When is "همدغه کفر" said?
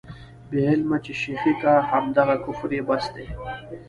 1.89-2.69